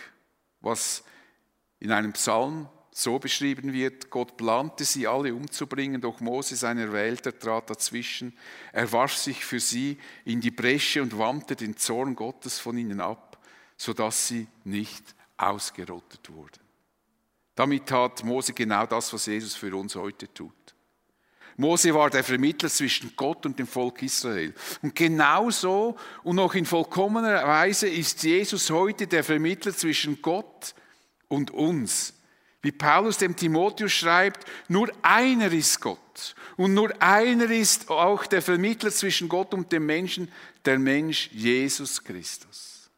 [0.61, 1.03] was
[1.79, 7.37] in einem Psalm so beschrieben wird, Gott plante sie alle umzubringen, doch Mose, sein Erwählter,
[7.37, 8.37] trat dazwischen.
[8.73, 12.99] Er warf sich für sie in die Bresche und wandte den Zorn Gottes von ihnen
[12.99, 13.39] ab,
[13.77, 16.59] sodass sie nicht ausgerottet wurden.
[17.55, 20.51] Damit tat Mose genau das, was Jesus für uns heute tut.
[21.57, 24.53] Mose war der Vermittler zwischen Gott und dem Volk Israel.
[24.81, 30.73] Und genauso und noch in vollkommener Weise ist Jesus heute der Vermittler zwischen Gott
[31.27, 32.13] und uns.
[32.61, 36.35] Wie Paulus dem Timotheus schreibt, nur einer ist Gott.
[36.57, 40.31] Und nur einer ist auch der Vermittler zwischen Gott und dem Menschen,
[40.65, 42.89] der Mensch Jesus Christus.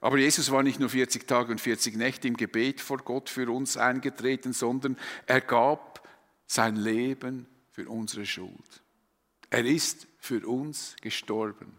[0.00, 3.50] Aber Jesus war nicht nur 40 Tage und 40 Nächte im Gebet vor Gott für
[3.50, 6.06] uns eingetreten, sondern er gab
[6.46, 8.82] sein Leben für unsere Schuld.
[9.48, 11.74] Er ist für uns gestorben.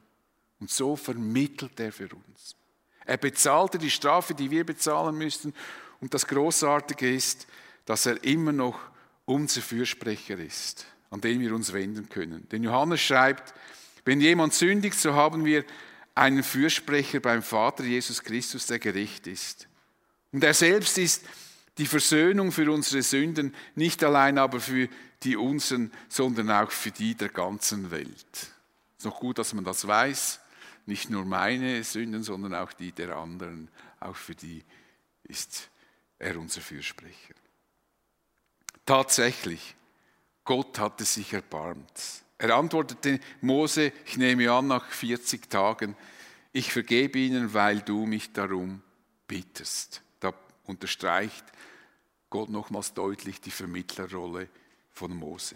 [0.59, 2.55] Und so vermittelt er für uns.
[3.05, 5.53] Er bezahlte die Strafe, die wir bezahlen müssten.
[6.01, 7.47] Und das Großartige ist,
[7.85, 8.79] dass er immer noch
[9.25, 12.47] unser Fürsprecher ist, an den wir uns wenden können.
[12.49, 13.53] Denn Johannes schreibt,
[14.05, 15.63] wenn jemand sündigt, so haben wir
[16.13, 19.67] einen Fürsprecher beim Vater Jesus Christus, der gerecht ist.
[20.31, 21.23] Und er selbst ist
[21.77, 24.87] die Versöhnung für unsere Sünden, nicht allein aber für
[25.23, 28.25] die unseren, sondern auch für die der ganzen Welt.
[28.33, 28.49] Es
[28.99, 30.39] ist noch gut, dass man das weiß.
[30.85, 33.69] Nicht nur meine Sünden, sondern auch die der anderen.
[33.99, 34.63] Auch für die
[35.23, 35.69] ist
[36.19, 37.33] er unser Fürsprecher.
[38.85, 39.75] Tatsächlich,
[40.43, 42.23] Gott hatte sich erbarmt.
[42.37, 45.95] Er antwortete Mose, ich nehme an, nach 40 Tagen,
[46.51, 48.81] ich vergebe ihnen, weil du mich darum
[49.27, 50.01] bittest.
[50.19, 50.33] Da
[50.65, 51.43] unterstreicht
[52.29, 54.49] Gott nochmals deutlich die Vermittlerrolle
[54.91, 55.55] von Mose.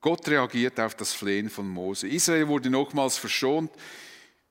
[0.00, 2.06] Gott reagiert auf das Flehen von Mose.
[2.06, 3.72] Israel wurde nochmals verschont.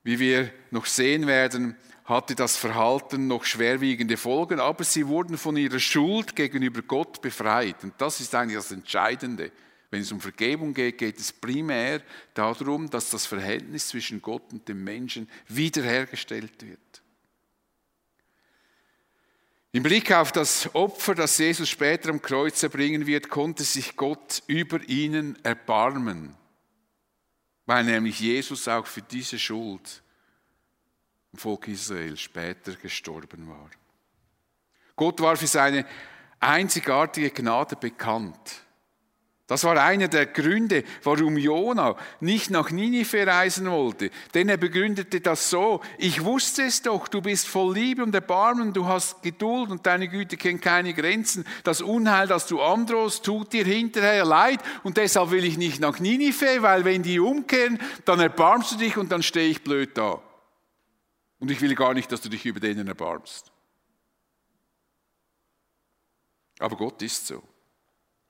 [0.06, 5.58] Wie wir noch sehen werden, hatte das Verhalten noch schwerwiegende Folgen, aber sie wurden von
[5.58, 7.84] ihrer Schuld gegenüber Gott befreit.
[7.84, 9.52] Und das ist eigentlich das Entscheidende.
[9.90, 12.04] Wenn es um Vergebung geht, geht es primär
[12.36, 17.02] darum, dass das Verhältnis zwischen Gott und dem Menschen wiederhergestellt wird.
[19.72, 24.44] Im Blick auf das Opfer, das Jesus später am Kreuz erbringen wird, konnte sich Gott
[24.46, 26.36] über ihnen erbarmen
[27.66, 30.04] weil nämlich Jesus auch für diese Schuld
[31.34, 33.70] im Volk Israel später gestorben war.
[34.96, 35.86] Gott war für seine
[36.40, 38.65] einzigartige Gnade bekannt.
[39.48, 44.10] Das war einer der Gründe, warum Jona nicht nach Ninive reisen wollte.
[44.34, 48.74] Denn er begründete das so, ich wusste es doch, du bist voll Liebe und Erbarmen,
[48.74, 51.46] du hast Geduld und deine Güte kennt keine Grenzen.
[51.64, 56.00] Das Unheil, das du androhst, tut dir hinterher leid und deshalb will ich nicht nach
[56.00, 60.20] Ninive, weil wenn die umkehren, dann erbarmst du dich und dann stehe ich blöd da.
[61.40, 63.52] Und ich will gar nicht, dass du dich über denen erbarmst.
[66.58, 67.44] Aber Gott ist so.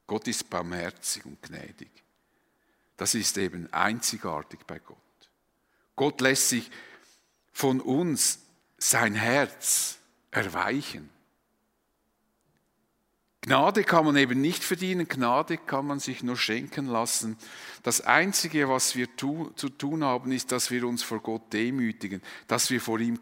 [0.08, 1.90] Gott ist barmherzig und gnädig.
[2.98, 4.98] Das ist eben einzigartig bei Gott.
[5.96, 6.70] Gott lässt sich
[7.52, 8.40] von uns
[8.78, 9.98] sein Herz
[10.32, 11.10] erweichen.
[13.42, 17.38] Gnade kann man eben nicht verdienen, Gnade kann man sich nur schenken lassen.
[17.84, 22.24] Das Einzige, was wir tu, zu tun haben, ist, dass wir uns vor Gott demütigen,
[22.48, 23.20] dass wir vor ihm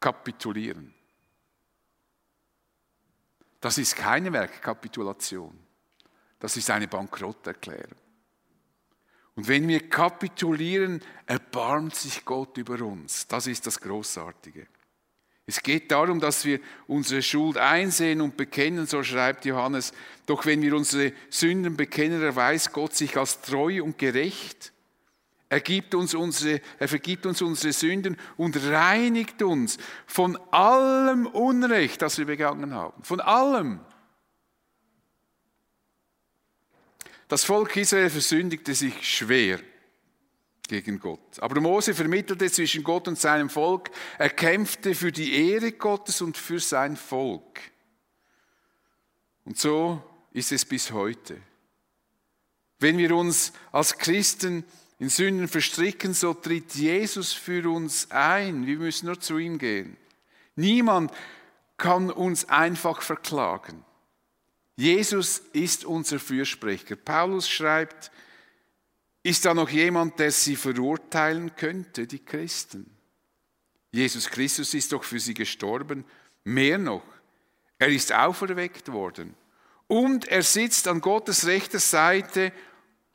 [0.00, 0.93] kapitulieren.
[3.64, 5.58] Das ist keine Werkkapitulation.
[6.38, 7.96] Das ist eine Bankrotterklärung.
[9.36, 13.26] Und wenn wir kapitulieren, erbarmt sich Gott über uns.
[13.26, 14.66] Das ist das Großartige.
[15.46, 19.94] Es geht darum, dass wir unsere Schuld einsehen und bekennen, so schreibt Johannes.
[20.26, 24.73] Doch wenn wir unsere Sünden bekennen, erweist Gott sich als treu und gerecht
[25.54, 32.02] er, gibt uns unsere, er vergibt uns unsere Sünden und reinigt uns von allem Unrecht,
[32.02, 33.04] das wir begangen haben.
[33.04, 33.78] Von allem.
[37.28, 39.60] Das Volk Israel versündigte sich schwer
[40.66, 41.38] gegen Gott.
[41.38, 43.92] Aber Mose vermittelte zwischen Gott und seinem Volk.
[44.18, 47.60] Er kämpfte für die Ehre Gottes und für sein Volk.
[49.44, 50.02] Und so
[50.32, 51.40] ist es bis heute.
[52.80, 54.64] Wenn wir uns als Christen
[55.04, 58.66] in Sünden verstricken, so tritt Jesus für uns ein.
[58.66, 59.98] Wir müssen nur zu ihm gehen.
[60.56, 61.12] Niemand
[61.76, 63.84] kann uns einfach verklagen.
[64.76, 66.96] Jesus ist unser Fürsprecher.
[66.96, 68.10] Paulus schreibt,
[69.22, 72.90] ist da noch jemand, der sie verurteilen könnte, die Christen?
[73.92, 76.06] Jesus Christus ist doch für sie gestorben.
[76.44, 77.04] Mehr noch,
[77.78, 79.34] er ist auferweckt worden.
[79.86, 82.54] Und er sitzt an Gottes rechter Seite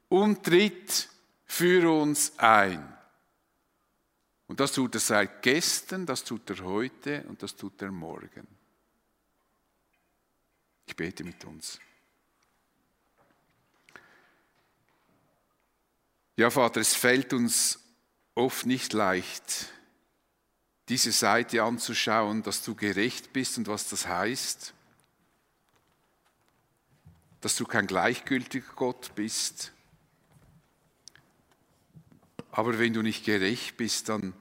[0.07, 1.09] und tritt
[1.49, 2.95] für uns ein.
[4.47, 8.47] Und das tut er seit gestern, das tut er heute und das tut er morgen.
[10.85, 11.79] Ich bete mit uns.
[16.37, 17.79] Ja, Vater, es fällt uns
[18.35, 19.73] oft nicht leicht,
[20.87, 24.73] diese Seite anzuschauen, dass du gerecht bist und was das heißt,
[27.41, 29.73] dass du kein gleichgültiger Gott bist.
[32.59, 34.33] Aber wenn du nicht gerecht bist, dann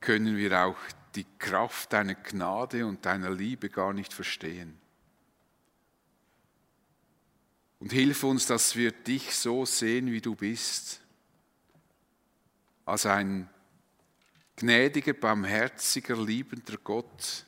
[0.00, 0.76] können wir auch
[1.14, 4.76] die Kraft deiner Gnade und deiner Liebe gar nicht verstehen.
[7.78, 11.02] Und hilf uns, dass wir dich so sehen, wie du bist,
[12.84, 13.48] als ein
[14.56, 17.46] gnädiger, barmherziger, liebender Gott,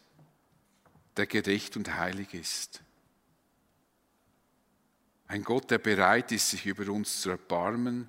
[1.17, 2.85] der gerecht und heilig ist.
[5.27, 8.07] Ein Gott, der bereit ist, sich über uns zu erbarmen,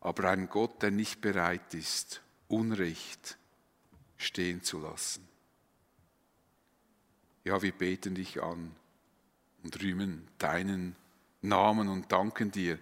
[0.00, 3.38] aber ein Gott, der nicht bereit ist, Unrecht
[4.16, 5.26] stehen zu lassen.
[7.44, 8.74] Ja, wir beten dich an
[9.62, 10.96] und rühmen deinen
[11.42, 12.78] Namen und danken dir,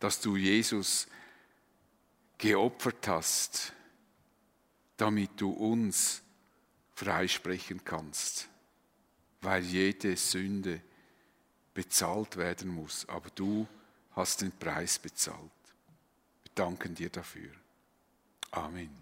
[0.00, 1.06] dass du Jesus
[2.38, 3.72] geopfert hast,
[4.96, 6.22] damit du uns
[6.94, 8.48] freisprechen kannst,
[9.40, 10.82] weil jede Sünde
[11.74, 13.66] bezahlt werden muss, aber du
[14.10, 15.61] hast den Preis bezahlt.
[16.54, 17.50] Danken dir dafür.
[18.50, 19.01] Amen.